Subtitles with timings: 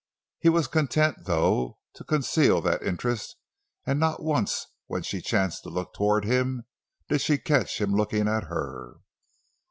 [0.39, 3.35] He was content, though, to conceal that interest,
[3.85, 6.63] and not once when she chanced to look toward him
[7.07, 8.95] did she catch him looking at her.